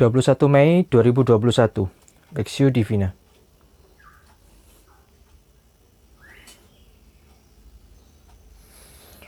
[0.00, 1.84] 21 Mei 2021
[2.32, 3.12] Lexio Divina.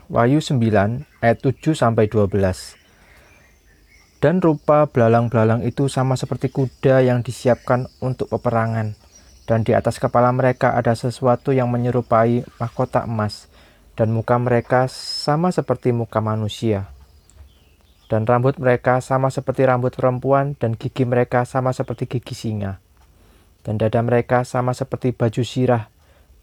[0.09, 2.81] Wahyu 9 ayat 7 sampai 12
[4.17, 8.97] Dan rupa belalang-belalang itu sama seperti kuda yang disiapkan untuk peperangan.
[9.45, 13.53] Dan di atas kepala mereka ada sesuatu yang menyerupai mahkota emas.
[13.93, 16.89] Dan muka mereka sama seperti muka manusia
[18.13, 22.77] dan rambut mereka sama seperti rambut perempuan, dan gigi mereka sama seperti gigi singa.
[23.65, 25.89] Dan dada mereka sama seperti baju sirah,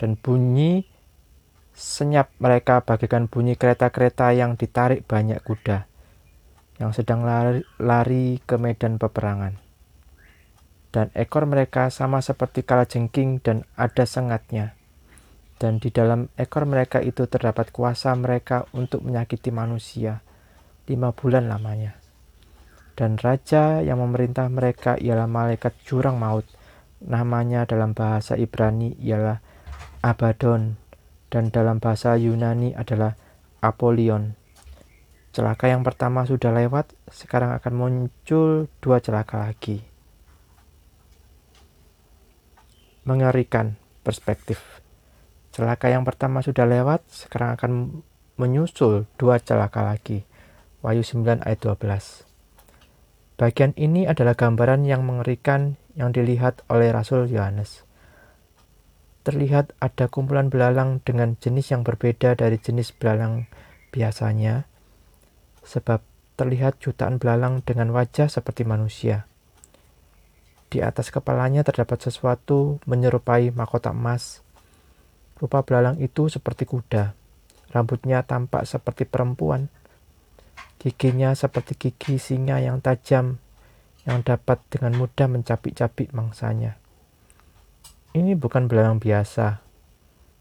[0.02, 0.90] dan bunyi
[1.78, 5.86] senyap mereka bagaikan bunyi kereta-kereta yang ditarik banyak kuda,
[6.82, 9.54] yang sedang lari, lari ke medan peperangan.
[10.90, 14.74] Dan ekor mereka sama seperti kalajengking dan ada sengatnya.
[15.62, 20.26] Dan di dalam ekor mereka itu terdapat kuasa mereka untuk menyakiti manusia
[20.90, 21.96] lima bulan lamanya.
[22.98, 26.44] Dan raja yang memerintah mereka ialah malaikat jurang maut.
[27.00, 29.40] Namanya dalam bahasa Ibrani ialah
[30.04, 30.76] Abaddon
[31.32, 33.16] dan dalam bahasa Yunani adalah
[33.62, 34.36] Apollyon.
[35.30, 39.86] Celaka yang pertama sudah lewat, sekarang akan muncul dua celaka lagi.
[43.06, 44.82] Mengerikan perspektif.
[45.54, 47.72] Celaka yang pertama sudah lewat, sekarang akan
[48.42, 50.29] menyusul dua celaka lagi.
[50.80, 52.24] Wahyu 9 ayat 12.
[53.36, 57.84] Bagian ini adalah gambaran yang mengerikan yang dilihat oleh Rasul Yohanes.
[59.28, 63.52] Terlihat ada kumpulan belalang dengan jenis yang berbeda dari jenis belalang
[63.92, 64.72] biasanya,
[65.68, 66.00] sebab
[66.40, 69.28] terlihat jutaan belalang dengan wajah seperti manusia.
[70.72, 74.40] Di atas kepalanya terdapat sesuatu menyerupai mahkota emas.
[75.44, 77.12] Rupa belalang itu seperti kuda.
[77.76, 79.68] Rambutnya tampak seperti perempuan
[80.80, 83.36] Giginya seperti gigi singa yang tajam
[84.08, 86.80] yang dapat dengan mudah mencapik-capik mangsanya.
[88.16, 89.60] Ini bukan belalang biasa.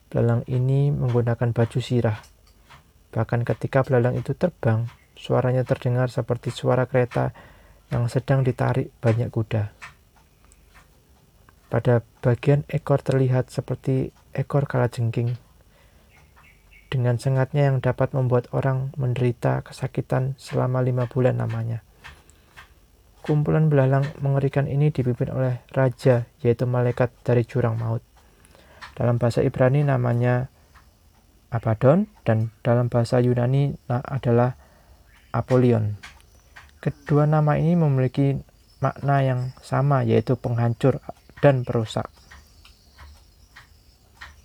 [0.09, 2.23] Belalang ini menggunakan baju sirah.
[3.11, 4.87] Bahkan ketika belalang itu terbang,
[5.19, 7.35] suaranya terdengar seperti suara kereta
[7.91, 9.75] yang sedang ditarik banyak kuda.
[11.69, 15.37] Pada bagian ekor terlihat seperti ekor kalajengking
[16.89, 21.85] dengan sengatnya yang dapat membuat orang menderita kesakitan selama lima bulan namanya.
[23.21, 28.01] Kumpulan belalang mengerikan ini dipimpin oleh raja, yaitu malaikat dari jurang maut.
[28.97, 30.49] Dalam bahasa Ibrani namanya
[31.49, 34.57] Abaddon dan dalam bahasa Yunani adalah
[35.33, 35.97] Apollyon.
[36.81, 38.37] Kedua nama ini memiliki
[38.81, 41.01] makna yang sama yaitu penghancur
[41.45, 42.09] dan perusak.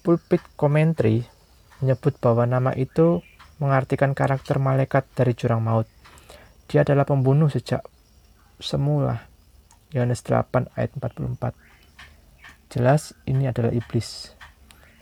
[0.04, 1.24] Pulpit Commentary
[1.84, 3.20] menyebut bahwa nama itu
[3.60, 5.86] mengartikan karakter malaikat dari jurang maut.
[6.72, 7.84] Dia adalah pembunuh sejak
[8.64, 9.28] semula.
[9.92, 11.54] Yohanes 8 ayat 44.
[12.72, 14.34] Jelas ini adalah iblis.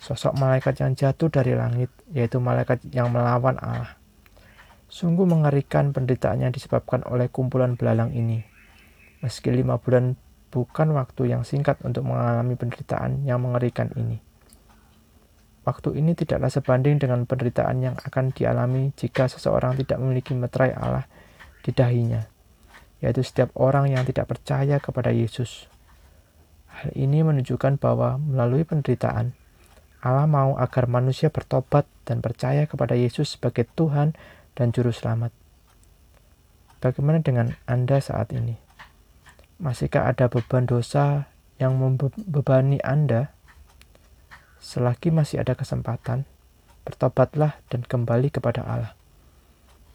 [0.01, 3.95] Sosok malaikat yang jatuh dari langit, yaitu malaikat yang melawan Allah.
[4.91, 8.43] Sungguh mengerikan penderitaannya disebabkan oleh kumpulan belalang ini.
[9.23, 10.19] Meski lima bulan
[10.51, 14.30] bukan waktu yang singkat untuk mengalami penderitaan yang mengerikan ini.
[15.61, 21.05] Waktu ini tidaklah sebanding dengan penderitaan yang akan dialami jika seseorang tidak memiliki meterai Allah
[21.61, 22.25] di dahinya,
[22.97, 25.69] yaitu setiap orang yang tidak percaya kepada Yesus.
[26.65, 29.37] Hal ini menunjukkan bahwa melalui penderitaan,
[30.01, 34.17] Allah mau agar manusia bertobat dan percaya kepada Yesus sebagai Tuhan
[34.57, 35.29] dan Juru Selamat.
[36.81, 38.57] Bagaimana dengan Anda saat ini?
[39.61, 41.29] Masihkah ada beban dosa
[41.61, 43.29] yang membebani Anda?
[44.61, 46.21] Selagi masih ada kesempatan,
[46.85, 48.93] bertobatlah dan kembali kepada Allah.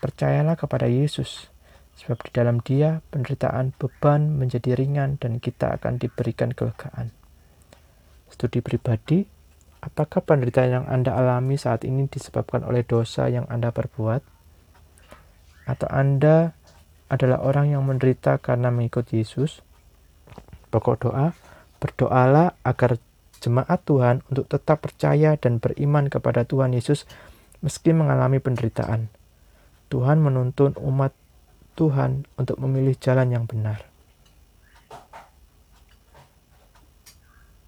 [0.03, 1.47] Percayalah kepada Yesus,
[1.95, 7.15] sebab di dalam Dia penderitaan beban menjadi ringan dan kita akan diberikan kelegaan.
[8.27, 9.23] Studi pribadi,
[9.87, 14.23] apakah penderitaan yang Anda alami saat ini disebabkan oleh dosa yang Anda perbuat?
[15.71, 16.59] Atau Anda
[17.07, 19.63] adalah orang yang menderita karena mengikut Yesus?
[20.75, 21.39] Pokok doa,
[21.79, 22.99] berdoalah agar
[23.41, 27.09] jemaat Tuhan untuk tetap percaya dan beriman kepada Tuhan Yesus
[27.65, 29.09] meski mengalami penderitaan.
[29.89, 31.15] Tuhan menuntun umat
[31.79, 33.96] Tuhan untuk memilih jalan yang benar.